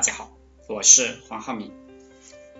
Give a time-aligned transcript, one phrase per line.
[0.00, 0.34] 大家好，
[0.66, 1.70] 我是黄浩明，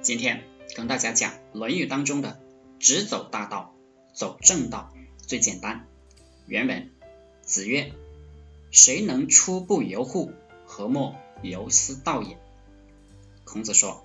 [0.03, 0.45] 今天
[0.77, 2.39] 跟大家讲《论语》当中的
[2.79, 3.75] “直走大道，
[4.13, 4.93] 走正道
[5.27, 5.87] 最简单”。
[6.47, 6.91] 原文：
[7.41, 7.95] 子曰
[8.71, 10.33] ：“谁能出不由户，
[10.67, 12.37] 何莫由斯道也？”
[13.45, 14.05] 孔子说：“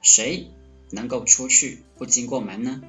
[0.00, 0.48] 谁
[0.88, 2.80] 能够出去不经过门呢？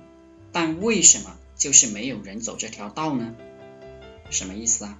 [0.53, 3.35] 但为什么就是没有人走这条道呢？
[4.29, 4.97] 什么意思啊？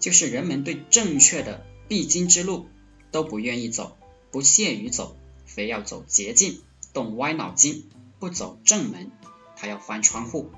[0.00, 2.66] 就是人们对正确的必经之路。”
[3.12, 3.96] 都不愿意走，
[4.32, 5.16] 不屑于走，
[5.46, 6.60] 非要走捷径，
[6.92, 7.84] 动歪脑筋，
[8.18, 9.12] 不走正门，
[9.56, 10.50] 他要翻窗户，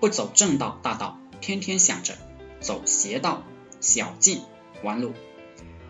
[0.00, 2.18] 不走正道大道，天天想着
[2.60, 3.44] 走邪道
[3.80, 4.42] 小径
[4.82, 5.14] 弯路，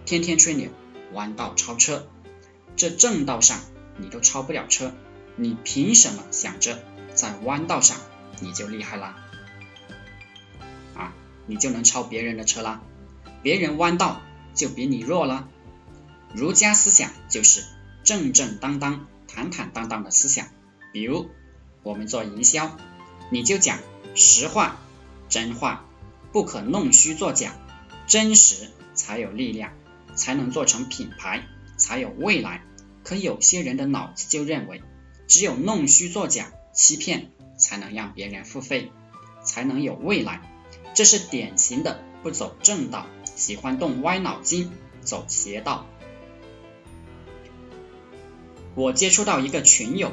[0.05, 0.71] 天天吹牛
[1.13, 2.07] 弯道超车，
[2.77, 3.59] 这正道上
[3.97, 4.93] 你都超不了车，
[5.37, 7.97] 你凭什么想着在弯道上
[8.41, 9.17] 你就厉害啦？
[10.95, 11.15] 啊，
[11.47, 12.83] 你就能超别人的车啦？
[13.43, 14.21] 别人弯道
[14.55, 15.49] 就比你弱了？
[16.35, 17.65] 儒家思想就是
[18.05, 20.49] 正正当当、坦坦荡荡的思想。
[20.93, 21.29] 比如
[21.83, 22.77] 我们做营销，
[23.31, 23.79] 你就讲
[24.15, 24.79] 实话、
[25.29, 25.85] 真话，
[26.33, 27.55] 不可弄虚作假，
[28.07, 29.73] 真实才有力量，
[30.15, 31.45] 才能做成品牌，
[31.77, 32.63] 才有未来。
[33.05, 34.83] 可有些人的脑子就认为，
[35.27, 38.93] 只有弄虚作假、欺骗，才能让别人付费，
[39.43, 40.43] 才能有未来。
[40.95, 45.87] 这是典型的不走正道，喜欢动歪脑筋，走邪道。
[48.75, 50.13] 我接触到一个群友，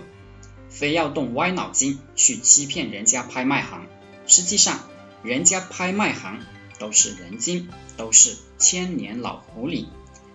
[0.70, 3.88] 非要动歪脑筋去欺骗人家拍卖行，
[4.28, 4.80] 实际上
[5.24, 6.40] 人家拍卖行
[6.80, 9.88] 都是人精，都是千年老狐狸，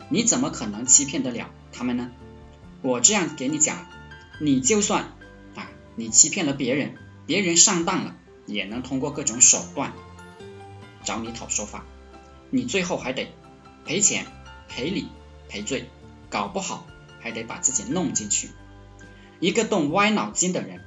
[0.09, 2.11] 你怎么可能欺骗得了他们呢？
[2.83, 3.87] 我这样给你讲，
[4.41, 5.13] 你就算
[5.55, 6.95] 啊，你欺骗了别人，
[7.27, 9.93] 别人上当了，也能通过各种手段
[11.05, 11.85] 找你讨说法，
[12.49, 13.33] 你最后还得
[13.85, 14.27] 赔钱、
[14.69, 15.09] 赔礼、
[15.49, 15.91] 赔罪，
[16.31, 16.87] 搞不好。
[17.21, 18.51] 还得把自己弄进去，
[19.39, 20.81] 一个动歪脑筋的人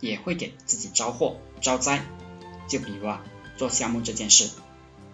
[0.00, 2.04] 也会给自己招祸招灾。
[2.68, 3.24] 就比如啊，
[3.56, 4.50] 做项目这件事，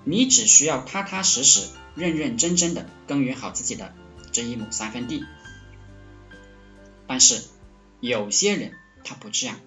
[0.04, 3.94] 你只需要踏踏实实、认认真真的耕耘好自己的
[4.32, 5.24] 这一亩三分地。
[7.06, 7.42] 但是
[8.00, 8.72] 有些人
[9.04, 9.60] 他不这样，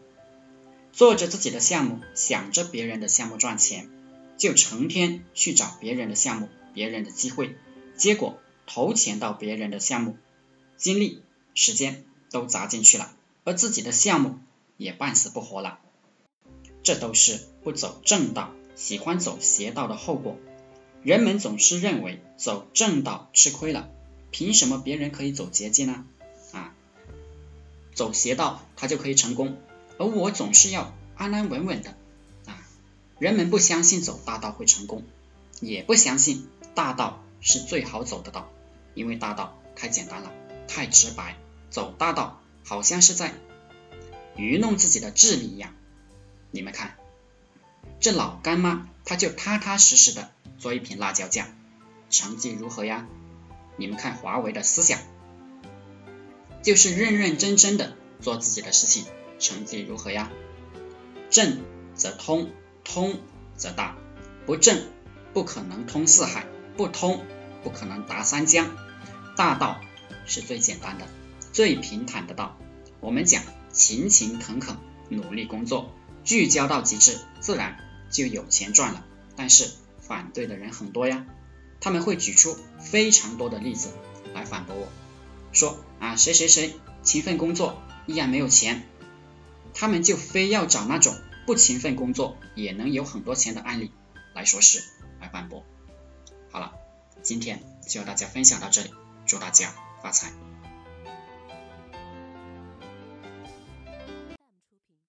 [0.92, 3.90] 做着自己的项目，想着别人的项目赚钱，
[4.38, 7.56] 就成天去找别人的项目、别人的机会，
[7.96, 10.18] 结果投钱到别人的项目。
[10.78, 11.22] 精力、
[11.54, 13.14] 时间都砸进去了，
[13.44, 14.40] 而自己的项目
[14.78, 15.80] 也半死不活了，
[16.84, 20.38] 这都是不走正道、喜欢走邪道的后果。
[21.02, 23.90] 人们总是认为走正道吃亏了，
[24.32, 26.06] 凭什么别人可以走捷径呢？
[26.52, 26.74] 啊，
[27.94, 29.58] 走邪道他就可以成功，
[29.98, 31.96] 而我总是要安安稳稳的
[32.48, 32.58] 啊。
[33.20, 35.04] 人们不相信走大道会成功，
[35.62, 38.50] 也不相信大道是最好走的道，
[38.96, 40.32] 因为大道太简单了。
[40.68, 41.38] 太直白，
[41.70, 43.34] 走大道好像是在
[44.36, 45.74] 愚弄自己的智力一样。
[46.52, 46.96] 你们看，
[48.00, 51.48] 这老干妈，她就踏踏实实的做一瓶辣椒酱，
[52.10, 53.08] 成绩如何呀？
[53.78, 55.00] 你们看华为的思想，
[56.64, 59.06] 就是认认真真的做自己的事情，
[59.40, 60.32] 成绩如何呀？
[61.30, 61.62] 正
[61.96, 62.52] 则通，
[62.84, 63.20] 通
[63.58, 63.98] 则大，
[64.46, 64.88] 不正
[65.34, 66.46] 不可能通四海，
[66.78, 67.26] 不通
[67.64, 68.70] 不可能达三江，
[69.36, 69.82] 大道。
[70.26, 71.08] 是最简单的、
[71.54, 72.58] 最平坦的道。
[73.00, 74.78] 我们讲勤勤恳恳、
[75.10, 75.92] 努力工作、
[76.24, 77.78] 聚焦到极致，自然
[78.10, 79.06] 就有钱赚了。
[79.36, 81.26] 但是反对的人很多呀，
[81.82, 83.90] 他们会举出非常多的例子
[84.34, 84.88] 来反驳我，
[85.52, 86.74] 说啊谁谁谁
[87.04, 88.88] 勤奋工作依然没有钱，
[89.74, 93.92] 他们就非要找那种不勤奋工作也能有很多钱的案例
[94.34, 94.84] 来说事
[95.20, 95.64] 来反驳。
[96.52, 96.74] 好了，
[97.22, 98.92] 今天就和大家分享到这里，
[99.28, 99.85] 祝大家。
[100.02, 100.55] 发财。